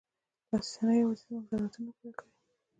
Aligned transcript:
لاسي 0.49 0.69
صنایع 0.75 0.99
یوازې 1.01 1.21
زموږ 1.29 1.43
ضرورتونه 1.49 1.87
نه 1.87 1.93
پوره 1.97 2.13
کوي. 2.17 2.31